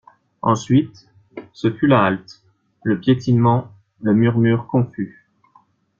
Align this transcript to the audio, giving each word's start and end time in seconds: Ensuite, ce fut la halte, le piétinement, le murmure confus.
Ensuite, 0.41 1.07
ce 1.53 1.71
fut 1.71 1.85
la 1.85 2.01
halte, 2.03 2.41
le 2.81 2.99
piétinement, 2.99 3.71
le 4.01 4.15
murmure 4.15 4.65
confus. 4.65 5.27